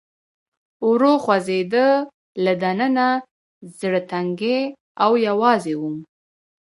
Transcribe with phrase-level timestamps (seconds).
[0.89, 1.87] ورو خوځېده،
[2.43, 3.07] له دننه
[3.79, 4.59] زړه تنګی
[5.03, 5.97] او یوازې ووم.